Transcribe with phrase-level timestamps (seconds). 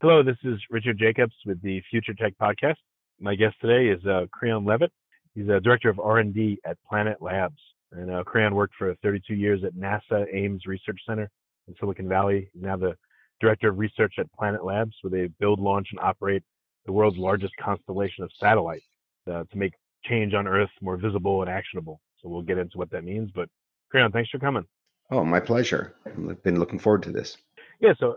[0.00, 2.76] Hello, this is Richard Jacobs with the Future Tech Podcast.
[3.18, 4.90] My guest today is uh, Creon Levit.
[5.34, 7.58] He's a director of R&D at Planet Labs.
[7.90, 11.28] And uh, Creon worked for 32 years at NASA Ames Research Center
[11.66, 12.48] in Silicon Valley.
[12.52, 12.94] He's now the
[13.40, 16.44] director of research at Planet Labs, where they build, launch, and operate
[16.86, 18.86] the world's largest constellation of satellites
[19.28, 19.72] uh, to make
[20.04, 22.00] change on Earth more visible and actionable.
[22.22, 23.32] So we'll get into what that means.
[23.34, 23.48] But
[23.90, 24.64] Creon, thanks for coming.
[25.10, 25.96] Oh, my pleasure.
[26.06, 27.36] I've been looking forward to this.
[27.80, 27.94] Yeah.
[27.98, 28.14] So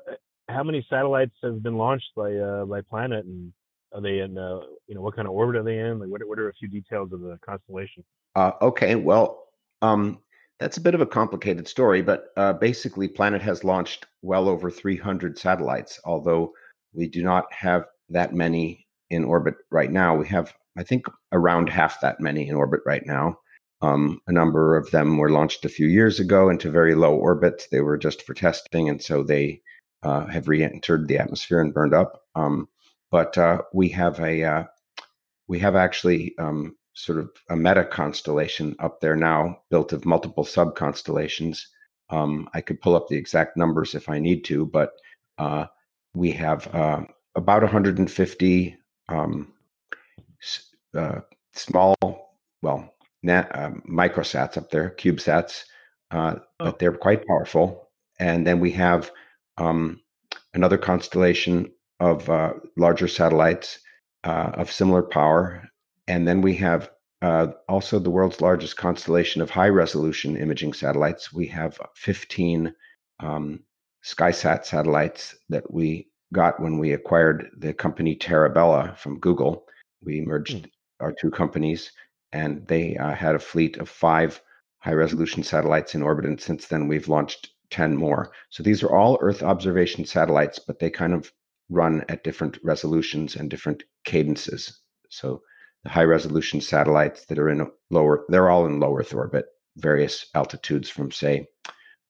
[0.51, 3.51] how many satellites have been launched by uh, by Planet, and
[3.93, 5.99] are they in uh, you know what kind of orbit are they in?
[5.99, 8.03] Like what what are a few details of the constellation?
[8.35, 9.47] Uh, okay, well,
[9.81, 10.19] um,
[10.59, 14.69] that's a bit of a complicated story, but uh, basically, Planet has launched well over
[14.69, 15.99] 300 satellites.
[16.05, 16.53] Although
[16.93, 21.69] we do not have that many in orbit right now, we have I think around
[21.69, 23.37] half that many in orbit right now.
[23.81, 27.67] Um, a number of them were launched a few years ago into very low orbits
[27.71, 29.61] They were just for testing, and so they
[30.03, 32.23] uh, have re-entered the atmosphere and burned up.
[32.35, 32.67] Um,
[33.11, 34.63] but uh, we have a uh,
[35.47, 40.45] we have actually um, sort of a meta constellation up there now, built of multiple
[40.45, 41.67] sub constellations.
[42.09, 44.93] Um, I could pull up the exact numbers if I need to, but
[45.37, 45.65] uh,
[46.13, 47.01] we have uh,
[47.35, 48.77] about 150
[49.09, 49.53] um,
[50.97, 51.19] uh,
[51.53, 51.95] small,
[52.61, 52.93] well,
[53.23, 53.49] nat,
[53.89, 55.63] microsats up there, CubeSats,
[56.11, 56.39] oh.
[56.59, 57.89] but they're quite powerful.
[58.19, 59.11] And then we have
[59.57, 60.00] um,
[60.53, 63.79] another constellation of uh, larger satellites
[64.23, 65.69] uh, of similar power.
[66.07, 66.89] And then we have
[67.21, 71.31] uh, also the world's largest constellation of high resolution imaging satellites.
[71.31, 72.73] We have 15
[73.19, 73.59] um,
[74.03, 79.65] SkySat satellites that we got when we acquired the company Terra Bella from Google.
[80.03, 80.71] We merged mm.
[80.99, 81.91] our two companies,
[82.31, 84.41] and they uh, had a fleet of five
[84.79, 86.25] high resolution satellites in orbit.
[86.25, 88.31] And since then, we've launched 10 more.
[88.49, 91.31] So these are all Earth observation satellites, but they kind of
[91.69, 94.81] run at different resolutions and different cadences.
[95.09, 95.41] So
[95.83, 99.45] the high resolution satellites that are in lower, they're all in low Earth orbit,
[99.77, 101.47] various altitudes from, say,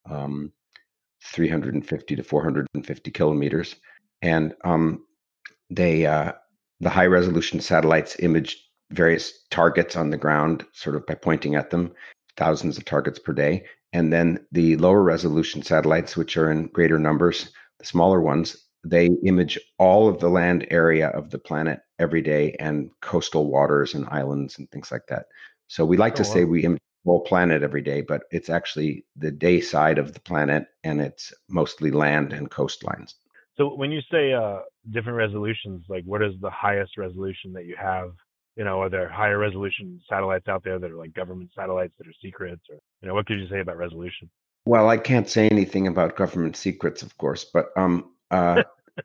[0.10, 0.52] um,
[1.24, 3.76] 350 to 450 kilometers.
[4.22, 5.06] And um,
[5.70, 6.34] they, uh,
[6.80, 8.58] the high resolution satellites image
[8.92, 11.94] various targets on the ground, sort of by pointing at them,
[12.38, 13.66] thousands of targets per day.
[13.94, 19.10] And then the lower resolution satellites, which are in greater numbers, the smaller ones, they
[19.26, 24.08] image all of the land area of the planet every day and coastal waters and
[24.10, 25.26] islands and things like that.
[25.68, 26.34] So we like oh, to wow.
[26.34, 30.14] say we image the whole planet every day, but it's actually the day side of
[30.14, 33.14] the planet and it's mostly land and coastlines.
[33.58, 34.60] So when you say uh,
[34.90, 38.14] different resolutions, like what is the highest resolution that you have
[38.56, 42.08] you know, are there higher resolution satellites out there that are like government satellites that
[42.08, 44.30] are secrets or, you know, what could you say about resolution?
[44.66, 48.64] Well, I can't say anything about government secrets, of course, but um, uh,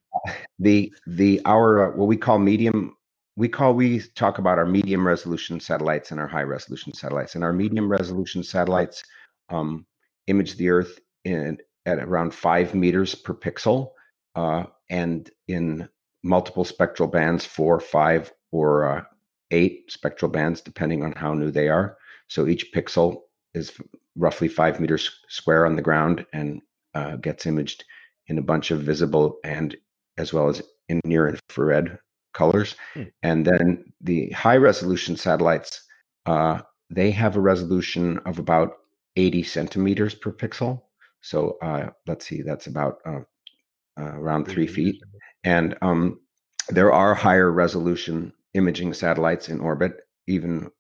[0.59, 2.97] the the our uh, what we call medium
[3.37, 7.45] we call we talk about our medium resolution satellites and our high resolution satellites and
[7.45, 9.03] our medium resolution satellites
[9.51, 9.87] um,
[10.27, 13.91] image the earth in at around five meters per pixel
[14.34, 15.89] uh, and in
[16.22, 19.03] multiple spectral bands four five or uh,
[19.51, 21.97] eight spectral bands, depending on how new they are.
[22.28, 23.22] So each pixel
[23.54, 23.72] is
[24.16, 26.60] roughly five meters square on the ground and
[26.95, 27.84] uh, gets imaged
[28.28, 29.77] in a bunch of visible and
[30.19, 31.98] as well as in near infrared
[32.33, 32.75] colors.
[32.95, 33.03] Hmm.
[33.22, 35.83] And then the high resolution satellites,
[36.27, 36.60] uh,
[36.91, 38.78] they have a resolution of about
[39.16, 40.83] 80 centimeters per pixel.
[41.21, 43.21] So uh, let's see, that's about uh,
[43.99, 45.03] uh, around three feet.
[45.45, 46.21] And um,
[46.69, 50.70] there are higher resolution imaging satellites in orbit, even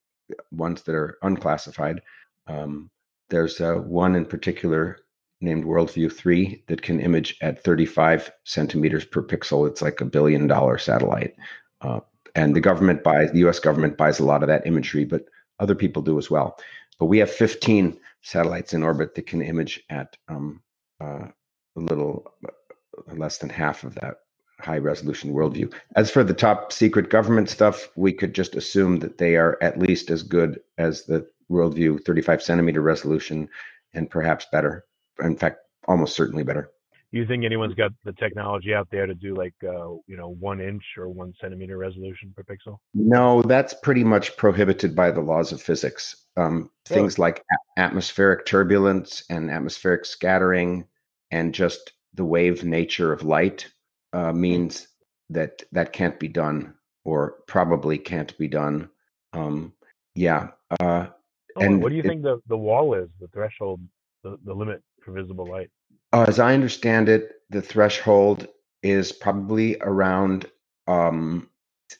[0.50, 2.02] ones that are unclassified.
[2.46, 2.90] Um,
[3.30, 4.98] there's uh, one in particular
[5.40, 9.68] named Worldview 3 that can image at 35 centimeters per pixel.
[9.68, 11.36] It's like a billion dollar satellite.
[11.80, 12.00] Uh,
[12.34, 15.26] and the government buys, the US government buys a lot of that imagery, but
[15.60, 16.58] other people do as well.
[16.98, 20.62] But we have 15 satellites in orbit that can image at um,
[21.00, 21.28] uh,
[21.76, 24.16] a little uh, less than half of that
[24.60, 25.72] high resolution worldview.
[25.96, 29.78] As for the top secret government stuff, we could just assume that they are at
[29.78, 33.48] least as good as the worldview 35 centimeter resolution
[33.94, 34.84] and perhaps better.
[35.20, 36.70] In fact, almost certainly better.
[37.12, 40.30] Do you think anyone's got the technology out there to do like uh, you know
[40.40, 42.78] one inch or one centimeter resolution per pixel?
[42.94, 46.16] No, that's pretty much prohibited by the laws of physics.
[46.36, 46.70] Um.
[46.84, 50.86] Things like a- atmospheric turbulence and atmospheric scattering,
[51.30, 53.68] and just the wave nature of light
[54.12, 54.88] uh, means
[55.30, 56.74] that that can't be done,
[57.04, 58.88] or probably can't be done.
[59.32, 59.72] Um,
[60.14, 60.48] yeah.
[60.80, 61.08] Uh,
[61.56, 63.80] oh, and what do you it, think the the wall is, the threshold,
[64.22, 65.70] the, the limit for visible light?
[66.12, 68.48] Uh, as I understand it, the threshold
[68.82, 70.46] is probably around
[70.86, 71.48] um,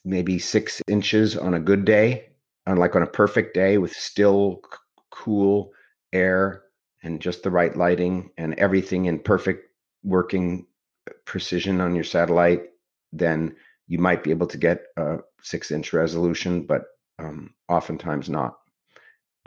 [0.04, 2.28] maybe six inches on a good day,
[2.66, 4.78] on like on a perfect day with still c-
[5.10, 5.72] cool
[6.12, 6.62] air
[7.02, 9.70] and just the right lighting and everything in perfect
[10.02, 10.66] working
[11.24, 12.64] precision on your satellite.
[13.12, 13.56] Then
[13.88, 16.84] you might be able to get a six inch resolution, but
[17.18, 18.56] um, oftentimes not.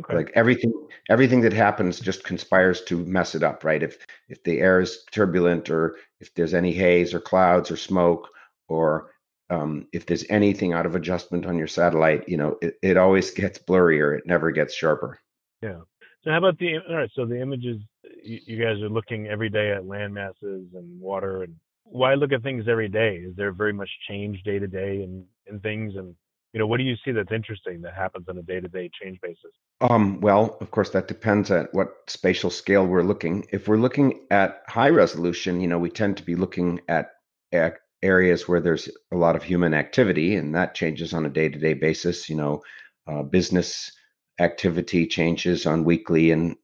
[0.01, 0.15] Okay.
[0.15, 0.73] Like everything,
[1.09, 3.83] everything that happens just conspires to mess it up, right?
[3.83, 8.29] If if the air is turbulent, or if there's any haze or clouds or smoke,
[8.69, 9.12] or
[9.50, 13.31] um, if there's anything out of adjustment on your satellite, you know, it, it always
[13.41, 14.17] gets blurrier.
[14.17, 15.19] It never gets sharper.
[15.62, 15.81] Yeah.
[16.23, 17.09] So how about the all right?
[17.13, 17.81] So the images
[18.24, 22.31] you, you guys are looking every day at land masses and water, and why look
[22.31, 23.18] at things every day?
[23.18, 26.16] Is there very much change day to day in in things and
[26.54, 29.51] you know, what do you see that's interesting that happens on a day-to-day change basis?
[29.81, 33.45] Um, well, of course, that depends at what spatial scale we're looking.
[33.51, 37.12] If we're looking at high resolution, you know, we tend to be looking at,
[37.51, 41.75] at areas where there's a lot of human activity, and that changes on a day-to-day
[41.75, 42.30] basis.
[42.30, 42.63] You know,
[43.07, 43.92] uh, business
[44.39, 46.56] activity changes on weekly and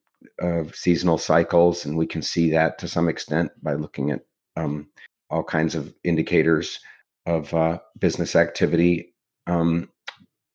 [0.41, 4.21] uh, seasonal cycles, and we can see that to some extent by looking at
[4.55, 4.87] um,
[5.29, 6.79] all kinds of indicators
[7.25, 9.15] of uh, business activity
[9.47, 9.89] um,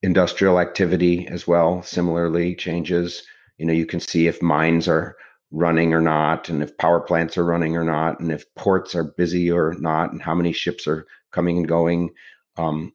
[0.03, 3.23] industrial activity as well, similarly, changes.
[3.59, 5.17] You know, you can see if mines are
[5.51, 9.13] running or not, and if power plants are running or not, and if ports are
[9.17, 12.11] busy or not, and how many ships are coming and going.
[12.57, 12.93] Um,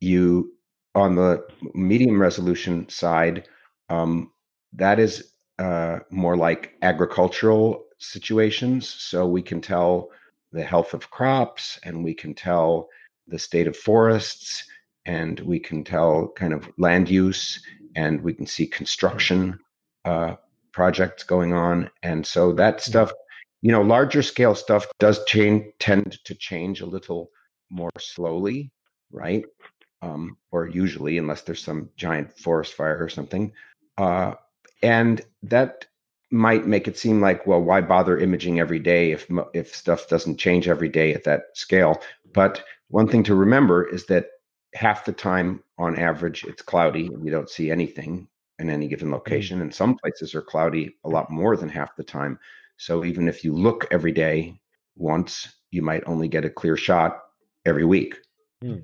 [0.00, 0.52] you
[0.94, 3.46] on the medium resolution side,
[3.88, 4.32] um,
[4.74, 8.88] that is uh, more like agricultural situations.
[8.88, 10.10] So we can tell
[10.52, 12.88] the health of crops, and we can tell
[13.26, 14.64] the state of forests,
[15.06, 17.60] and we can tell kind of land use
[17.94, 19.58] and we can see construction
[20.04, 20.34] uh,
[20.72, 21.90] projects going on.
[22.02, 22.90] And so that mm-hmm.
[22.90, 23.12] stuff,
[23.62, 27.30] you know, larger scale stuff does change, tend to change a little
[27.70, 28.70] more slowly,
[29.10, 29.44] right?
[30.02, 33.52] Um, or usually, unless there's some giant forest fire or something.
[33.96, 34.34] Uh,
[34.86, 35.86] and that
[36.30, 40.38] might make it seem like, well, why bother imaging every day if if stuff doesn't
[40.38, 42.00] change every day at that scale?
[42.32, 44.26] But one thing to remember is that
[44.74, 48.28] half the time on average it's cloudy and you don't see anything
[48.58, 49.12] in any given mm.
[49.12, 52.38] location and some places are cloudy a lot more than half the time
[52.76, 54.58] so even if you look every day
[54.96, 57.22] once you might only get a clear shot
[57.64, 58.16] every week
[58.62, 58.76] hmm.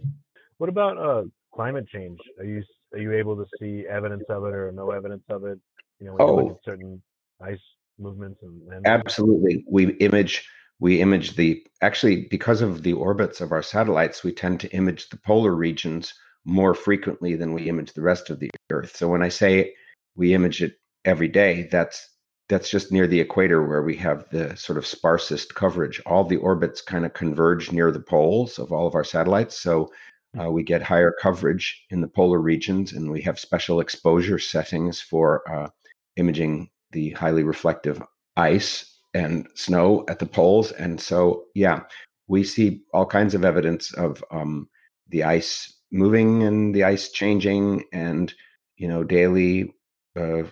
[0.59, 2.63] what about uh, climate change are you
[2.95, 5.59] are you able to see evidence of it or no evidence of it
[6.03, 7.03] you know oh, you look at certain
[7.41, 7.61] ice
[7.99, 9.65] movements and, and absolutely.
[9.71, 10.47] We image
[10.81, 15.09] we image the actually because of the orbits of our satellites we tend to image
[15.09, 16.13] the polar regions
[16.45, 18.97] more frequently than we image the rest of the earth.
[18.97, 19.75] So when i say
[20.17, 22.09] we image it every day that's
[22.49, 26.03] that's just near the equator where we have the sort of sparsest coverage.
[26.05, 29.91] All the orbits kind of converge near the poles of all of our satellites so
[30.39, 35.01] uh, we get higher coverage in the polar regions and we have special exposure settings
[35.01, 35.69] for uh,
[36.17, 38.03] imaging the highly reflective
[38.37, 40.73] ice and snow at the poles.
[40.73, 41.81] And so, yeah,
[42.29, 44.69] we see all kinds of evidence of um,
[45.09, 48.33] the ice moving and the ice changing, and
[48.77, 49.75] you know, daily,
[50.17, 50.45] uh,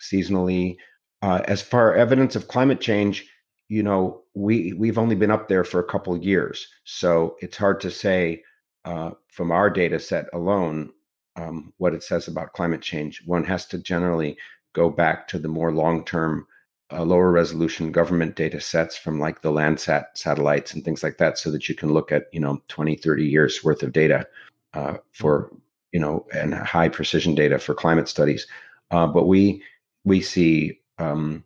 [0.00, 0.76] seasonally.
[1.22, 3.26] Uh, as far evidence of climate change,
[3.68, 7.80] you know, we we've only been up there for a couple years, so it's hard
[7.80, 8.42] to say
[8.84, 10.90] uh, from our data set alone
[11.36, 13.22] um, what it says about climate change.
[13.26, 14.36] One has to generally
[14.74, 16.46] go back to the more long term
[16.92, 21.38] uh, lower resolution government data sets from like the Landsat satellites and things like that
[21.38, 24.26] so that you can look at, you know, 20, 30 years worth of data
[24.74, 25.50] uh, for,
[25.92, 28.46] you know, and high precision data for climate studies.
[28.90, 29.62] Uh, but we,
[30.04, 31.44] we see um,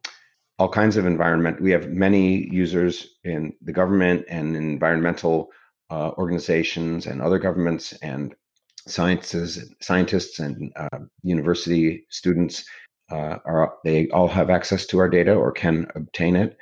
[0.59, 1.61] all kinds of environment.
[1.61, 5.51] We have many users in the government and environmental
[5.91, 8.35] uh, organizations and other governments and
[8.87, 12.65] sciences, scientists and uh, university students
[13.13, 16.57] uh, are they all have access to our data or can obtain it.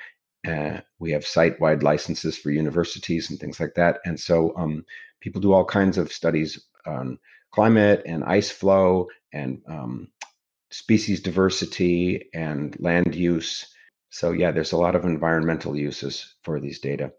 [0.46, 4.84] Uh, we have site-wide licenses for universities and things like that, and so um,
[5.20, 7.18] people do all kinds of studies on
[7.52, 10.08] climate and ice flow and um,
[10.70, 13.66] species diversity and land use.
[14.10, 17.12] So yeah, there's a lot of environmental uses for these data.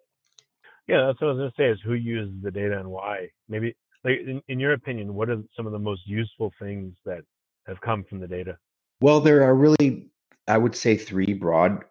[0.88, 1.72] Yeah, that's what I was gonna say.
[1.72, 3.30] Is who uses the data and why?
[3.48, 7.22] Maybe, like, in, in your opinion, what are some of the most useful things that
[7.68, 8.58] have come from the data?
[9.02, 10.12] Well, there are really,
[10.48, 11.84] I would say, three broad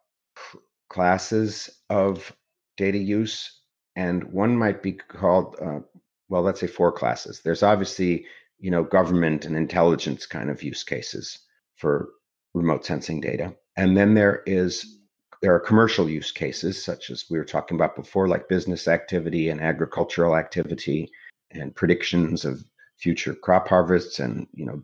[0.88, 2.32] classes of
[2.76, 3.60] data use,
[3.96, 5.80] and one might be called, uh,
[6.28, 7.40] well, let's say four classes.
[7.44, 8.26] There's obviously,
[8.60, 11.40] you know, government and intelligence kind of use cases
[11.76, 12.10] for
[12.54, 14.96] remote sensing data, and then there is
[15.42, 19.48] there are commercial use cases such as we were talking about before, like business activity
[19.48, 21.10] and agricultural activity,
[21.50, 22.64] and predictions of
[23.00, 24.80] future crop harvests, and you know,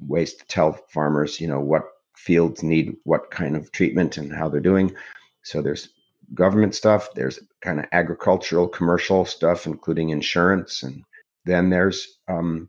[0.00, 1.84] ways to tell farmers, you know, what
[2.16, 4.94] fields need what kind of treatment and how they're doing.
[5.44, 5.90] So there's
[6.34, 11.04] government stuff, there's kind of agricultural, commercial stuff, including insurance, and
[11.46, 12.68] then there's um,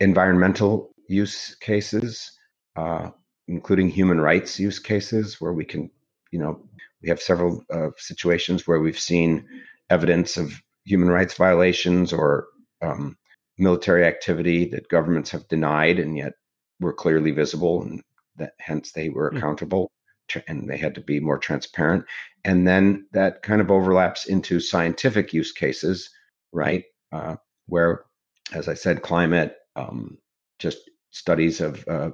[0.00, 2.32] environmental use cases,
[2.76, 3.10] uh,
[3.48, 5.90] including human rights use cases, where we can,
[6.32, 6.60] you know,
[7.02, 9.46] we have several uh, situations where we've seen
[9.90, 10.52] evidence of
[10.84, 12.48] human rights violations or
[12.82, 13.16] um,
[13.60, 16.32] military activity that governments have denied, and yet
[16.80, 18.02] were clearly visible and
[18.36, 19.36] that hence they were hmm.
[19.36, 19.90] accountable
[20.46, 22.04] and they had to be more transparent.
[22.44, 26.08] And then that kind of overlaps into scientific use cases
[26.52, 26.84] right?
[27.12, 27.36] Uh,
[27.66, 28.04] where
[28.52, 30.18] as i said climate um,
[30.58, 30.78] just
[31.10, 32.10] studies of uh,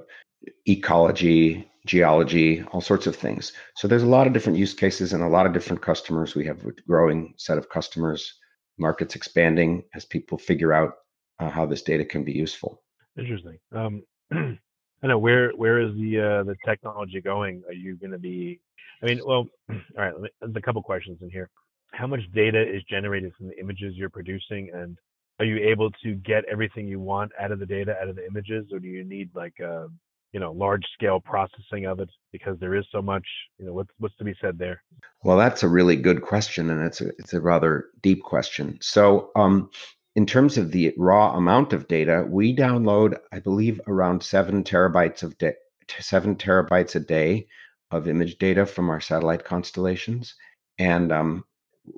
[0.67, 3.53] ecology geology all sorts of things.
[3.75, 6.35] So there's a lot of different use cases and a lot of different customers.
[6.35, 8.33] We have a growing set of customers.
[8.77, 10.95] Markets expanding as people figure out
[11.39, 12.81] uh, how this data can be useful
[13.17, 14.03] interesting um,
[15.03, 17.63] I know where where is the uh, the technology going?
[17.67, 18.59] Are you going to be?
[19.01, 20.19] I mean, well, all right.
[20.19, 21.49] Me, there's a couple questions in here.
[21.93, 24.97] How much data is generated from the images you're producing, and
[25.39, 28.25] are you able to get everything you want out of the data, out of the
[28.25, 29.87] images, or do you need like a uh,
[30.33, 33.25] you know large scale processing of it because there is so much?
[33.59, 34.81] You know, what's what's to be said there?
[35.23, 38.79] Well, that's a really good question, and it's a it's a rather deep question.
[38.81, 39.69] So, um,
[40.17, 45.21] in terms of the raw amount of data, we download, I believe, around seven terabytes
[45.21, 45.53] of da-
[45.99, 47.47] seven terabytes a day
[47.91, 50.33] of image data from our satellite constellations,
[50.79, 51.45] and um,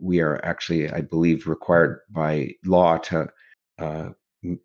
[0.02, 3.30] we are actually, I believe, required by law to
[3.80, 4.10] uh,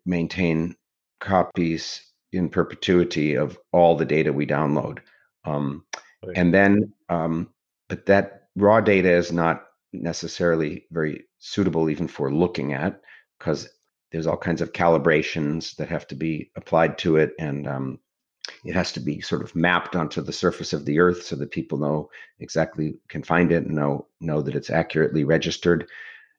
[0.05, 0.75] maintain
[1.21, 4.99] copies in perpetuity of all the data we download.
[5.45, 5.85] Um,
[6.35, 7.53] And then, um,
[7.87, 12.99] but that raw data is not necessarily very suitable even for looking at
[13.39, 13.69] because
[14.11, 17.99] there's all kinds of calibrations that have to be applied to it and um,
[18.63, 21.51] it has to be sort of mapped onto the surface of the earth so that
[21.51, 25.87] people know exactly can find it and know know that it's accurately registered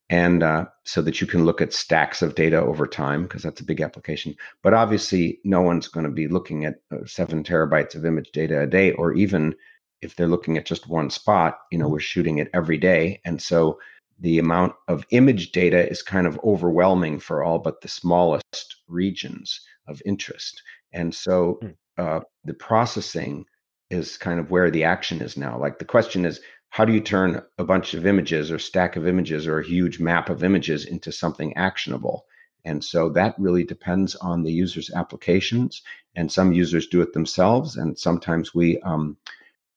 [0.08, 3.60] and uh, so that you can look at stacks of data over time because that's
[3.60, 4.36] a big application.
[4.62, 8.60] But obviously no one's going to be looking at uh, seven terabytes of image data
[8.60, 9.54] a day or even
[10.02, 13.40] if they're looking at just one spot you know we're shooting it every day and
[13.40, 13.78] so
[14.18, 19.60] the amount of image data is kind of overwhelming for all but the smallest regions
[19.86, 20.62] of interest.
[20.92, 21.68] And so hmm.
[21.98, 23.44] uh, the processing
[23.90, 25.58] is kind of where the action is now.
[25.58, 29.06] Like the question is, how do you turn a bunch of images or stack of
[29.06, 32.26] images or a huge map of images into something actionable?
[32.64, 35.82] And so that really depends on the user's applications.
[36.16, 39.16] And some users do it themselves, and sometimes we um,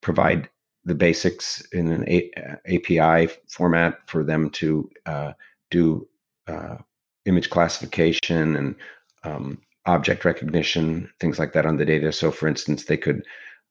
[0.01, 0.49] provide
[0.85, 2.31] the basics in an A-
[2.67, 5.33] API format for them to uh,
[5.71, 6.07] do
[6.47, 6.77] uh,
[7.25, 8.75] image classification and
[9.23, 12.11] um, object recognition, things like that on the data.
[12.11, 13.23] So, for instance, they could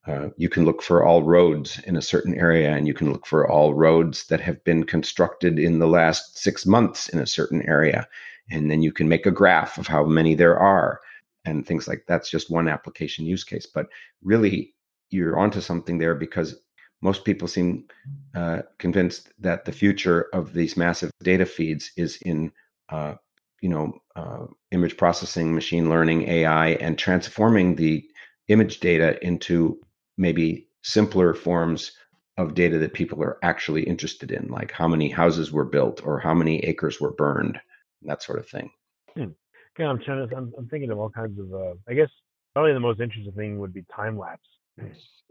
[0.07, 3.27] uh, you can look for all roads in a certain area, and you can look
[3.27, 7.63] for all roads that have been constructed in the last six months in a certain
[7.69, 8.09] area,
[8.51, 11.01] and then you can make a graph of how many there are,
[11.45, 13.67] and things like that's just one application use case.
[13.67, 13.89] But
[14.23, 14.75] really,
[15.11, 16.57] you're onto something there because
[17.01, 17.85] most people seem
[18.35, 22.53] uh, convinced that the future of these massive data feeds is in
[22.89, 23.15] uh,
[23.61, 28.05] you know uh, image processing machine learning ai and transforming the
[28.49, 29.81] image data into
[30.17, 31.93] maybe simpler forms
[32.37, 36.21] of data that people are actually interested in like how many houses were built or
[36.21, 37.59] how many acres were burned
[38.03, 38.71] that sort of thing
[39.15, 39.25] hmm.
[39.79, 42.11] yeah i'm trying to I'm, I'm thinking of all kinds of uh, i guess
[42.55, 44.49] probably the most interesting thing would be time lapse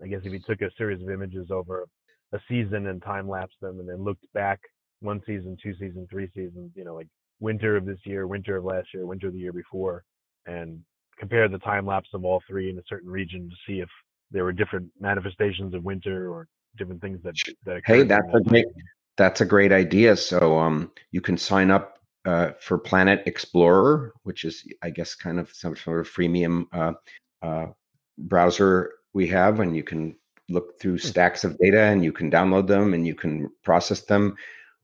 [0.03, 1.87] I guess if you took a series of images over
[2.33, 4.59] a season and time lapsed them, and then looked back
[4.99, 7.07] one season, two seasons, three seasons, you know, like
[7.39, 10.03] winter of this year, winter of last year, winter of the year before,
[10.45, 10.81] and
[11.19, 13.89] compare the time lapse of all three in a certain region to see if
[14.31, 17.33] there were different manifestations of winter or different things that
[17.65, 18.65] that hey that's a great
[19.15, 20.15] that's a great idea.
[20.15, 25.39] So um you can sign up uh, for planet explorer which is i guess kind
[25.39, 26.91] of some sort of freemium uh,
[27.41, 27.67] uh,
[28.17, 30.15] browser we have and you can
[30.49, 31.07] look through hmm.
[31.07, 34.35] stacks of data and you can download them and you can process them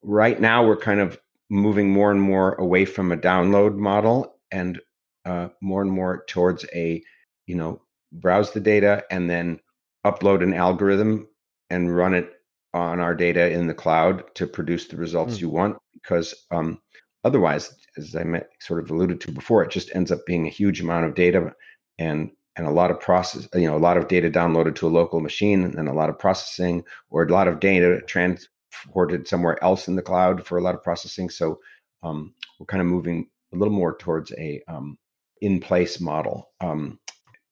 [0.01, 4.80] right now we're kind of moving more and more away from a download model and
[5.25, 7.01] uh, more and more towards a
[7.48, 9.60] you know browse the data and then
[10.06, 11.27] upload an algorithm
[11.70, 12.34] and run it
[12.74, 15.42] on our data in the cloud to produce the results mm.
[15.42, 16.80] you want because um,
[17.24, 20.82] otherwise as i sort of alluded to before it just ends up being a huge
[20.82, 21.53] amount of data
[22.00, 24.89] and and a lot of process you know a lot of data downloaded to a
[24.89, 29.88] local machine and a lot of processing or a lot of data transported somewhere else
[29.88, 31.29] in the cloud for a lot of processing.
[31.29, 31.60] So
[32.03, 34.98] um, we're kind of moving a little more towards a um,
[35.41, 36.50] in place model.
[36.62, 37.00] Um,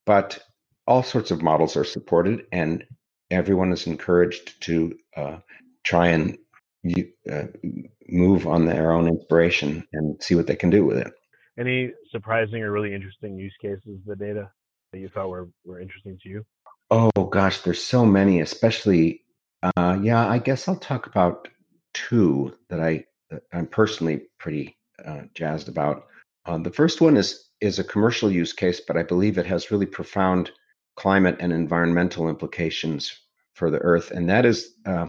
[0.06, 0.40] but
[0.88, 2.84] all sorts of models are supported, and
[3.30, 5.38] everyone is encouraged to uh,
[5.84, 6.38] try and
[7.32, 7.44] uh,
[8.10, 11.14] move on their own inspiration and see what they can do with it.
[11.60, 14.50] Any surprising or really interesting use cases of the data
[14.92, 16.46] that you thought were, were interesting to you?
[16.90, 19.22] Oh gosh, there's so many, especially
[19.64, 21.48] uh, yeah, I guess I'll talk about
[21.94, 26.08] two that I that I'm personally pretty uh, jazzed about.
[26.46, 29.72] Uh, the first one is is a commercial use case, but I believe it has
[29.72, 30.52] really profound
[30.96, 33.16] climate and environmental implications
[33.54, 35.08] for the Earth, and that is uh,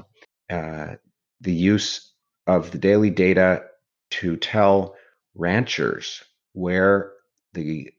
[0.50, 0.94] uh,
[1.40, 2.12] the use
[2.46, 3.64] of the daily data
[4.10, 4.94] to tell
[5.34, 6.22] ranchers
[6.52, 7.12] where
[7.54, 7.90] the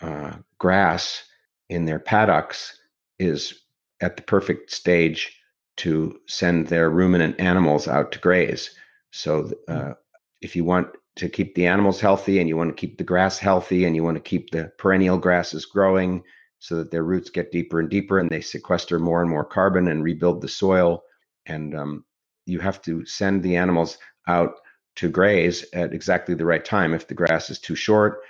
[0.00, 1.24] uh, grass
[1.68, 2.78] in their paddocks
[3.18, 3.54] is
[4.00, 5.36] at the perfect stage
[5.76, 8.70] to send their ruminant animals out to graze.
[9.12, 9.94] So, uh,
[10.40, 13.38] if you want to keep the animals healthy and you want to keep the grass
[13.38, 16.22] healthy and you want to keep the perennial grasses growing,
[16.60, 19.88] so that their roots get deeper and deeper and they sequester more and more carbon
[19.88, 21.02] and rebuild the soil.
[21.46, 22.04] And um,
[22.46, 24.56] you have to send the animals out
[24.96, 26.92] to graze at exactly the right time.
[26.92, 28.20] If the grass is too short,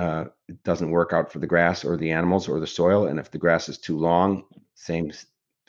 [0.00, 3.06] uh, it doesn't work out for the grass or the animals or the soil.
[3.06, 5.12] And if the grass is too long, same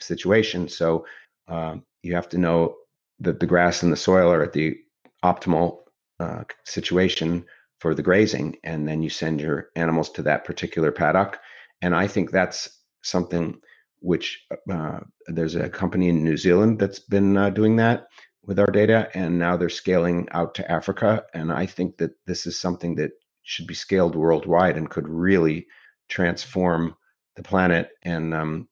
[0.00, 0.68] situation.
[0.68, 1.06] So
[1.48, 2.76] uh, you have to know
[3.20, 4.78] that the grass and the soil are at the
[5.24, 5.80] optimal
[6.20, 7.44] uh, situation
[7.80, 8.56] for the grazing.
[8.64, 11.38] And then you send your animals to that particular paddock
[11.82, 12.70] and I think that's
[13.02, 13.60] something
[14.00, 18.06] which uh, there's a company in New Zealand that's been uh, doing that
[18.44, 21.24] with our data, and now they're scaling out to Africa.
[21.34, 25.66] And I think that this is something that should be scaled worldwide and could really
[26.08, 26.96] transform
[27.36, 28.68] the planet and um,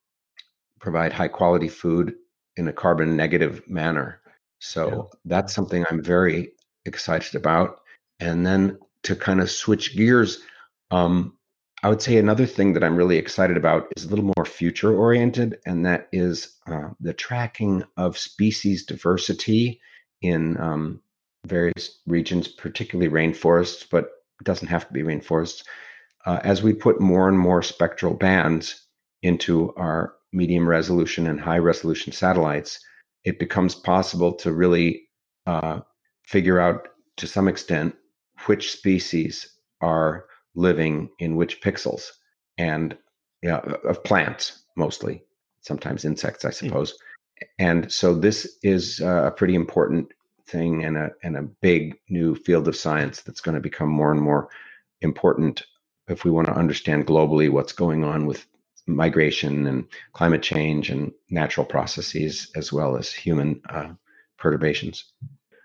[0.81, 2.15] provide high quality food
[2.57, 4.21] in a carbon negative manner.
[4.59, 5.19] So yeah.
[5.25, 6.53] that's something I'm very
[6.85, 7.81] excited about.
[8.19, 10.43] And then to kind of switch gears,
[10.91, 11.39] um,
[11.83, 14.95] I would say another thing that I'm really excited about is a little more future
[14.95, 19.81] oriented, and that is uh, the tracking of species diversity
[20.21, 21.01] in um,
[21.47, 25.65] various regions, particularly rainforests, but it doesn't have to be rainforests.
[26.27, 28.87] Uh, as we put more and more spectral bands
[29.23, 32.79] into our medium resolution and high resolution satellites,
[33.25, 35.03] it becomes possible to really
[35.47, 35.81] uh,
[36.27, 37.95] figure out to some extent
[38.47, 39.49] which species
[39.81, 42.09] are living in which pixels
[42.59, 42.97] and
[43.43, 45.23] yeah, of plants mostly,
[45.61, 46.67] sometimes insects, I hmm.
[46.67, 46.93] suppose.
[46.93, 46.97] Mm.
[47.59, 50.13] And so this is a pretty important
[50.51, 54.13] thing and a and a big new field of science that's going to become more
[54.13, 54.49] and more
[55.01, 55.63] important
[56.09, 58.47] if we want to understand globally what's going on with
[58.87, 63.93] migration and climate change and natural processes as well as human uh,
[64.39, 65.05] perturbations.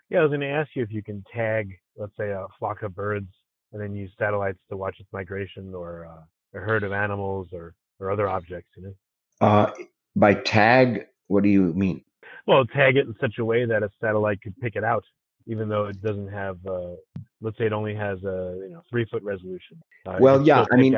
[0.09, 2.83] Yeah, I was going to ask you if you can tag, let's say, a flock
[2.83, 3.31] of birds
[3.73, 7.73] and then use satellites to watch its migration or uh, a herd of animals or
[7.99, 8.69] or other objects.
[8.77, 8.93] You know.
[9.41, 9.71] Uh,
[10.15, 12.04] by tag, what do you mean?
[12.47, 15.03] Well, tag it in such a way that a satellite could pick it out,
[15.47, 16.57] even though it doesn't have.
[16.65, 16.95] Uh,
[17.41, 19.81] let's say it only has a you know three foot resolution.
[20.05, 20.97] Uh, well, yeah, I mean,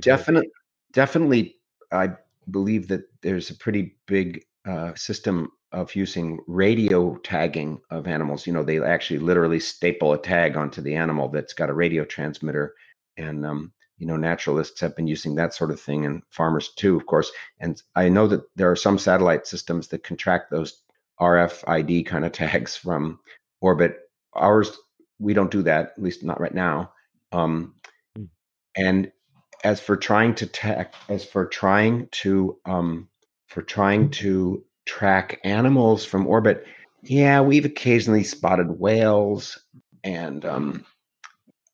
[0.00, 0.50] definitely,
[0.92, 1.56] definitely,
[1.92, 2.10] I
[2.50, 8.46] believe that there's a pretty big uh, system of using radio tagging of animals.
[8.46, 12.04] You know, they actually literally staple a tag onto the animal that's got a radio
[12.04, 12.74] transmitter.
[13.16, 16.96] And, um, you know, naturalists have been using that sort of thing and farmers too,
[16.96, 17.30] of course.
[17.60, 20.82] And I know that there are some satellite systems that can track those
[21.20, 23.20] RFID kind of tags from
[23.60, 23.98] orbit.
[24.34, 24.76] Ours,
[25.18, 26.92] we don't do that, at least not right now.
[27.32, 27.74] Um,
[28.16, 28.24] hmm.
[28.76, 29.12] and
[29.62, 33.08] as for trying to tag, as for trying to, um,
[33.48, 36.66] for trying to track animals from orbit,
[37.02, 39.58] yeah, we've occasionally spotted whales,
[40.02, 40.84] and um,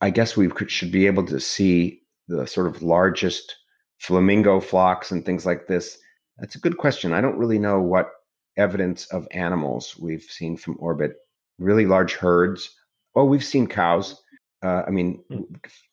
[0.00, 1.99] I guess we could, should be able to see
[2.30, 3.56] the sort of largest
[3.98, 5.98] flamingo flocks and things like this.
[6.38, 7.12] That's a good question.
[7.12, 8.10] I don't really know what
[8.56, 11.16] evidence of animals we've seen from orbit.
[11.58, 12.70] Really large herds.
[13.14, 14.22] Oh, we've seen cows.
[14.62, 15.44] Uh, I mean, mm.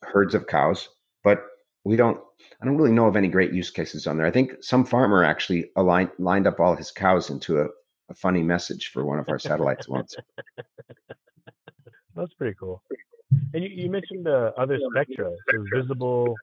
[0.02, 0.88] herds of cows,
[1.24, 1.44] but
[1.84, 2.20] we don't.
[2.60, 4.26] I don't really know of any great use cases on there.
[4.26, 7.66] I think some farmer actually aligned lined up all his cows into a,
[8.10, 10.14] a funny message for one of our satellites once.
[12.14, 12.82] That's pretty cool.
[13.30, 16.34] And you, you mentioned the other spectra, so visible.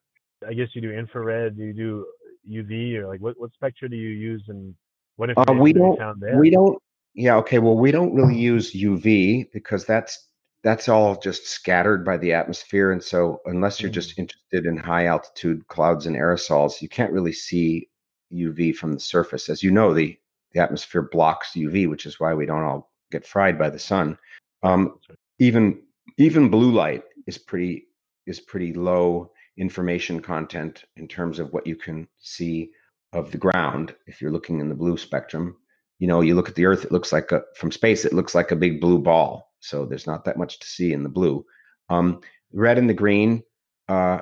[0.47, 1.57] I guess you do infrared.
[1.57, 2.05] You do
[2.49, 4.75] UV, or like what what spectra do you use, and
[5.17, 5.99] what uh, we don't
[6.37, 6.77] we don't
[7.13, 10.27] yeah okay well we don't really use uv because that's
[10.63, 14.19] that's all just scattered by the atmosphere and so unless you're just mm.
[14.19, 17.87] interested in high altitude clouds and aerosols you can't really see
[18.33, 20.17] uv from the surface as you know the
[20.53, 24.17] the atmosphere blocks uv which is why we don't all get fried by the sun
[24.63, 24.97] um,
[25.39, 25.79] even
[26.17, 27.87] even blue light is pretty
[28.25, 32.71] is pretty low information content in terms of what you can see
[33.13, 35.55] of the ground if you're looking in the blue spectrum.
[35.99, 38.35] You know you look at the earth it looks like a from space it looks
[38.35, 41.45] like a big blue ball so there's not that much to see in the blue.
[41.89, 43.43] Um, red and the green
[43.87, 44.19] uh,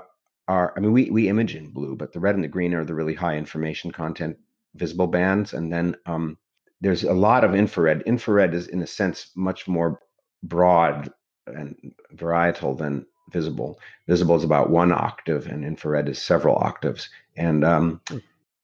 [0.48, 2.84] are i mean we we image in blue but the red and the green are
[2.84, 4.38] the really high information content
[4.76, 6.38] visible bands and then um,
[6.84, 8.02] there's a lot of infrared.
[8.02, 10.02] Infrared is in a sense much more
[10.43, 11.10] broad
[11.47, 17.63] and varietal than visible visible is about one octave and infrared is several octaves and
[17.63, 18.17] um, hmm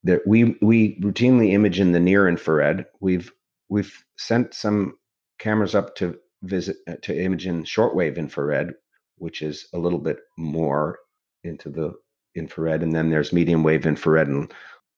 [0.04, 2.86] that we we routinely image in the near infrared.
[3.00, 3.32] We've
[3.70, 4.98] we've sent some
[5.40, 8.74] cameras up to visit uh, to image in shortwave infrared,
[9.18, 11.00] which is a little bit more
[11.44, 11.94] into the
[12.36, 14.54] infrared, and then there's medium wave infrared and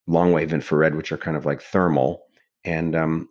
[0.06, 2.22] long wave infrared, which are kind of like thermal.
[2.64, 3.28] And um,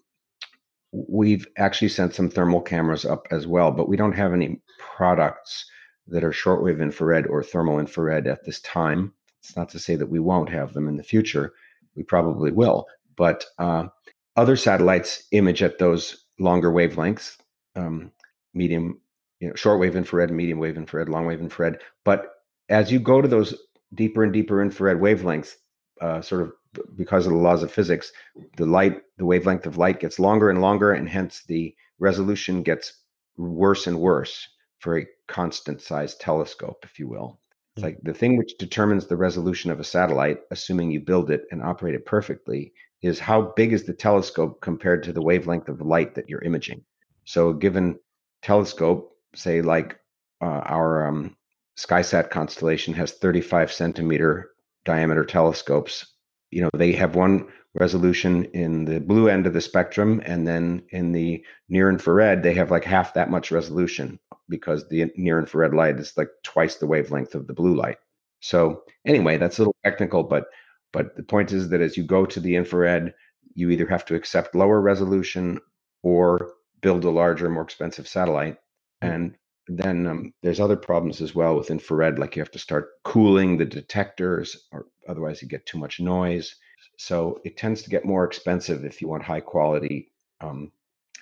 [0.91, 5.65] we've actually sent some thermal cameras up as well, but we don't have any products
[6.07, 9.13] that are shortwave infrared or thermal infrared at this time.
[9.41, 11.53] It's not to say that we won't have them in the future.
[11.95, 12.85] We probably will.
[13.15, 13.87] But uh,
[14.35, 17.37] other satellites image at those longer wavelengths,
[17.75, 18.11] um,
[18.53, 18.99] medium,
[19.39, 21.79] you know, shortwave infrared, medium wave infrared, long wave infrared.
[22.03, 22.29] But
[22.69, 23.55] as you go to those
[23.93, 25.55] deeper and deeper infrared wavelengths,
[26.01, 26.53] uh, sort of
[26.95, 28.11] because of the laws of physics,
[28.57, 32.93] the light, the wavelength of light gets longer and longer, and hence the resolution gets
[33.37, 34.47] worse and worse
[34.79, 37.39] for a constant size telescope, if you will.
[37.75, 41.45] It's like the thing which determines the resolution of a satellite, assuming you build it
[41.51, 45.81] and operate it perfectly, is how big is the telescope compared to the wavelength of
[45.81, 46.83] light that you're imaging.
[47.25, 47.99] So, a given
[48.41, 49.99] telescope, say like
[50.41, 51.37] uh, our um,
[51.77, 54.50] SkySat constellation has 35 centimeter
[54.85, 56.05] diameter telescopes.
[56.49, 60.83] You know, they have one resolution in the blue end of the spectrum, and then
[60.89, 65.73] in the near infrared, they have like half that much resolution because the near infrared
[65.73, 67.97] light is like twice the wavelength of the blue light.
[68.41, 70.45] So anyway, that's a little technical, but
[70.91, 73.13] but the point is that as you go to the infrared,
[73.53, 75.59] you either have to accept lower resolution
[76.03, 78.57] or build a larger, more expensive satellite.
[79.01, 79.07] Hmm.
[79.07, 79.35] And
[79.77, 83.57] then um, there's other problems as well with infrared, like you have to start cooling
[83.57, 86.55] the detectors, or otherwise you get too much noise.
[86.97, 90.71] So it tends to get more expensive if you want high quality um,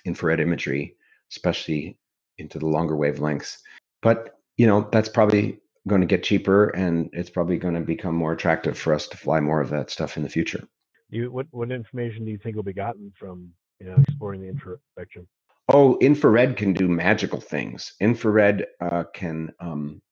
[0.04, 0.96] infrared imagery,
[1.30, 1.96] especially
[2.38, 3.58] into the longer wavelengths.
[4.02, 8.14] But you know that's probably going to get cheaper, and it's probably going to become
[8.14, 10.66] more attractive for us to fly more of that stuff in the future.
[11.10, 14.48] You, what what information do you think will be gotten from you know exploring the
[14.48, 15.26] infrared spectrum?
[15.72, 17.92] Oh, infrared can do magical things.
[18.00, 20.02] Infrared uh, can um,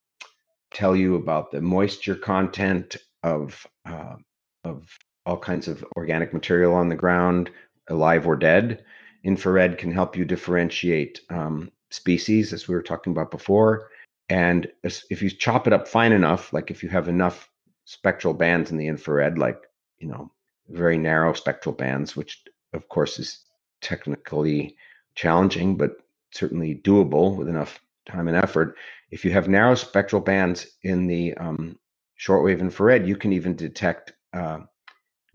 [0.73, 4.15] tell you about the moisture content of uh,
[4.63, 4.87] of
[5.25, 7.49] all kinds of organic material on the ground,
[7.89, 8.85] alive or dead.
[9.25, 13.89] Infrared can help you differentiate um, species, as we were talking about before.
[14.29, 17.49] And if you chop it up fine enough, like if you have enough
[17.83, 19.57] spectral bands in the infrared, like,
[19.97, 20.31] you know,
[20.69, 22.43] very narrow spectral bands, which
[22.73, 23.43] of course is
[23.81, 24.77] technically
[25.19, 25.97] challenging, but
[26.31, 28.77] certainly doable with enough time and effort.
[29.11, 31.77] If you have narrow spectral bands in the um,
[32.17, 34.59] shortwave infrared, you can even detect uh,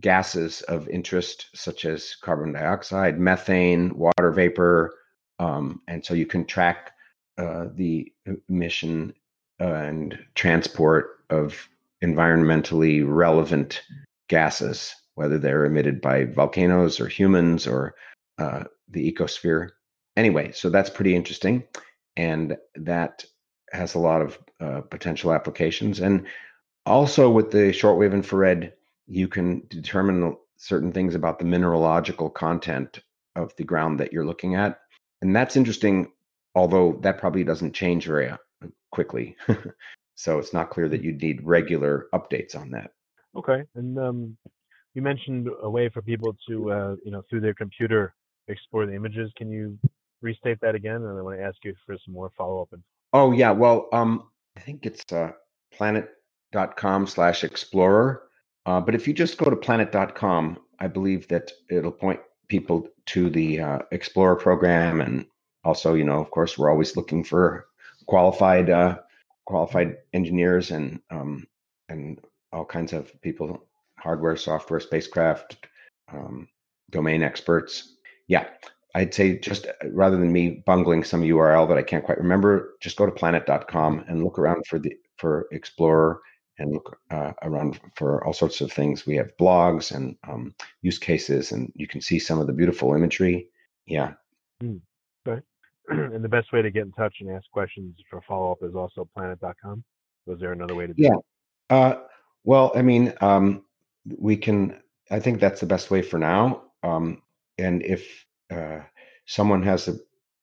[0.01, 4.95] gases of interest, such as carbon dioxide, methane, water vapor,
[5.39, 6.93] um, and so you can track
[7.37, 8.11] uh, the
[8.49, 9.13] emission
[9.59, 11.69] and transport of
[12.03, 13.83] environmentally relevant
[14.29, 17.95] gases, whether they're emitted by volcanoes or humans or
[18.39, 19.71] uh, the ecosphere.
[20.17, 21.65] Anyway, so that's pretty interesting.
[22.17, 23.25] And that
[23.73, 26.01] has a lot of uh, potential applications.
[26.01, 26.27] And
[26.87, 28.73] also with the shortwave infrared,
[29.07, 33.01] you can determine certain things about the mineralogical content
[33.37, 34.81] of the ground that you're looking at.
[35.21, 36.13] And that's interesting,
[36.55, 38.37] although that probably doesn't change very uh,
[38.93, 39.37] quickly.
[40.15, 42.93] so it's not clear that you'd need regular updates on that.
[43.37, 43.65] Okay.
[43.75, 44.37] And um,
[44.95, 48.15] you mentioned a way for people to, uh, you know, through their computer
[48.49, 49.31] explore the images.
[49.37, 49.79] Can you
[50.23, 50.97] restate that again?
[50.97, 52.79] And I want to ask you for some more follow up.
[53.13, 54.25] Oh yeah, well, um,
[54.57, 55.33] I think it's uh,
[55.73, 58.23] planet.com slash explorer.
[58.67, 63.31] Uh, but if you just go to planet.com, I believe that it'll point people to
[63.31, 65.27] the uh, Explorer program, and
[65.65, 67.67] also, you know, of course, we're always looking for
[68.07, 68.99] qualified uh,
[69.47, 71.47] qualified engineers and um,
[71.89, 72.21] and
[72.53, 73.67] all kinds of people,
[73.99, 75.67] hardware, software, spacecraft,
[76.13, 76.49] um,
[76.91, 77.94] domain experts.
[78.29, 78.47] Yeah,
[78.95, 82.75] I'd say just uh, rather than me bungling some URL that I can't quite remember,
[82.81, 86.21] just go to planet.com and look around for the for Explorer
[86.59, 89.07] and look uh, around for all sorts of things.
[89.07, 92.95] We have blogs and um, use cases, and you can see some of the beautiful
[92.95, 93.49] imagery.
[93.87, 94.13] Yeah.
[94.63, 94.81] Mm,
[95.27, 95.43] okay.
[95.89, 98.75] and the best way to get in touch and ask questions for follow up is
[98.75, 99.83] also planet.com.
[100.27, 101.15] Was there another way to do yeah.
[101.15, 101.21] it?
[101.71, 101.95] Uh,
[102.45, 103.65] well, I mean, um,
[104.19, 106.63] we can, I think that's the best way for now.
[106.83, 107.23] Um,
[107.59, 108.81] and if uh,
[109.27, 109.97] someone has a,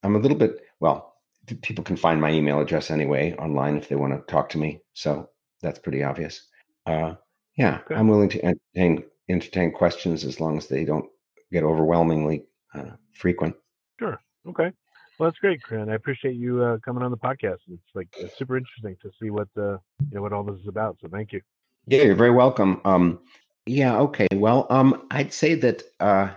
[0.03, 1.15] I'm a little bit, well,
[1.61, 4.81] people can find my email address anyway online if they want to talk to me.
[4.93, 5.29] So
[5.61, 6.47] that's pretty obvious.
[6.85, 7.15] Uh,
[7.57, 7.95] yeah, okay.
[7.95, 11.05] I'm willing to entertain entertain questions as long as they don't
[11.51, 13.55] get overwhelmingly uh, frequent.
[13.99, 14.19] Sure.
[14.47, 14.71] Okay.
[15.19, 15.89] Well, that's great, Creon.
[15.89, 17.59] I appreciate you uh, coming on the podcast.
[17.67, 20.67] It's like it's super interesting to see what the you know what all this is
[20.67, 20.97] about.
[21.01, 21.41] So thank you.
[21.87, 22.81] Yeah, you're very welcome.
[22.85, 23.19] Um,
[23.65, 23.99] yeah.
[23.99, 24.27] Okay.
[24.33, 26.31] Well, um, I'd say that uh,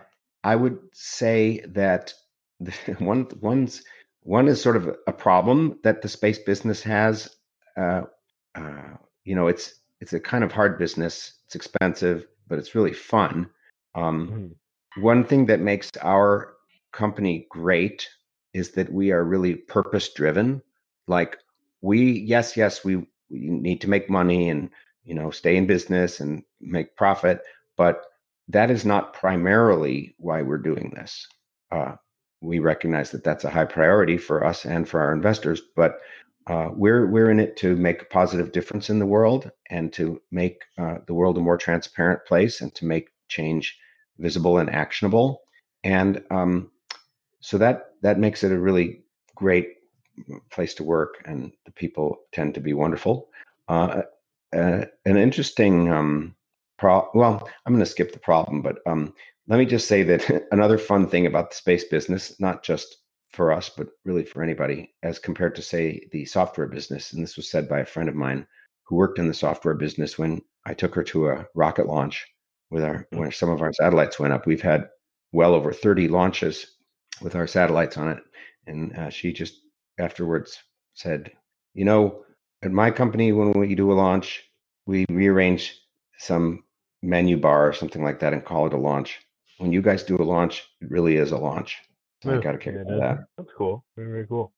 [0.44, 2.12] I would say that
[2.98, 3.82] one one's
[4.22, 7.34] one is sort of a problem that the space business has.
[7.76, 8.02] Uh,
[8.54, 11.32] uh, you know, it's it's a kind of hard business.
[11.46, 13.50] It's expensive, but it's really fun.
[13.94, 15.02] Um, mm-hmm.
[15.02, 16.54] One thing that makes our
[16.92, 18.08] company great
[18.52, 20.62] is that we are really purpose driven.
[21.08, 21.38] Like
[21.80, 24.70] we, yes, yes, we, we need to make money and
[25.04, 27.42] you know stay in business and make profit,
[27.76, 28.04] but
[28.48, 31.26] that is not primarily why we're doing this.
[31.70, 31.94] Uh,
[32.40, 36.00] we recognize that that's a high priority for us and for our investors, but
[36.46, 40.20] uh, we're we're in it to make a positive difference in the world and to
[40.30, 43.78] make uh, the world a more transparent place and to make change
[44.18, 45.40] visible and actionable.
[45.84, 46.70] And um,
[47.40, 49.04] so that that makes it a really
[49.34, 49.76] great
[50.50, 53.30] place to work, and the people tend to be wonderful.
[53.68, 54.02] Uh,
[54.54, 56.36] uh an interesting um,
[56.78, 59.14] pro- well, I'm going to skip the problem, but um,
[59.48, 62.98] let me just say that another fun thing about the space business, not just
[63.32, 67.12] for us, but really for anybody, as compared to, say, the software business.
[67.12, 68.46] And this was said by a friend of mine
[68.84, 72.26] who worked in the software business when I took her to a rocket launch
[72.70, 74.46] with our when some of our satellites went up.
[74.46, 74.88] We've had
[75.32, 76.76] well over 30 launches
[77.20, 78.18] with our satellites on it.
[78.66, 79.60] And uh, she just
[79.98, 80.62] afterwards
[80.94, 81.32] said,
[81.74, 82.24] You know,
[82.62, 84.42] at my company, when we do a launch,
[84.86, 85.80] we rearrange
[86.18, 86.63] some
[87.04, 89.20] menu bar or something like that and call it a launch.
[89.58, 91.78] When you guys do a launch, it really is a launch.
[92.26, 93.26] I got to kick yeah, that.
[93.36, 93.84] That's cool.
[93.96, 94.52] Very, very cool.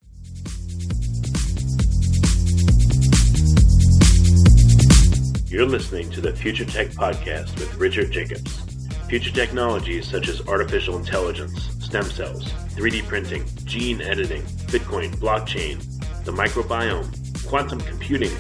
[5.49, 8.61] You're listening to the Future Tech Podcast with Richard Jacobs.
[9.09, 15.79] Future technologies such as artificial intelligence, stem cells, 3D printing, gene editing, Bitcoin, blockchain,
[16.25, 18.31] the microbiome, quantum computing,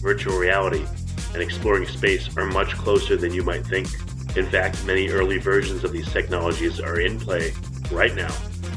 [0.00, 0.84] virtual reality,
[1.32, 3.88] and exploring space are much closer than you might think.
[4.36, 7.52] In fact, many early versions of these technologies are in play
[7.90, 8.34] right now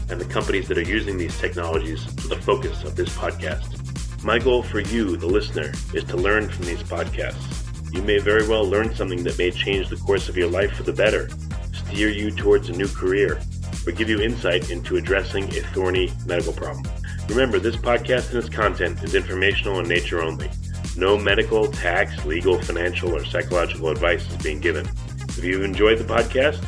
[0.10, 4.24] and the companies that are using these technologies are the focus of this podcast.
[4.24, 7.62] My goal for you, the listener, is to learn from these podcasts.
[7.94, 10.84] You may very well learn something that may change the course of your life for
[10.84, 11.30] the better,
[11.74, 13.40] steer you towards a new career,
[13.86, 16.86] or give you insight into addressing a thorny medical problem.
[17.30, 20.50] Remember, this podcast and its content is informational in nature only.
[20.98, 24.88] No medical, tax, legal, financial, or psychological advice is being given.
[25.30, 26.64] If you've enjoyed the podcast,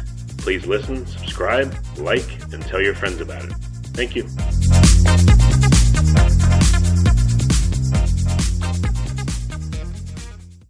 [0.47, 3.51] Please listen, subscribe, like, and tell your friends about it.
[3.93, 4.23] Thank you.